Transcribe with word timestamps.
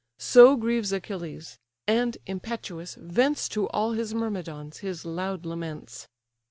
So 0.17 0.55
grieves 0.55 0.91
Achilles; 0.91 1.59
and, 1.87 2.17
impetuous, 2.25 2.95
vents 2.95 3.47
To 3.49 3.67
all 3.69 3.91
his 3.91 4.15
Myrmidons 4.15 4.79
his 4.79 5.05
loud 5.05 5.45
laments. 5.45 6.07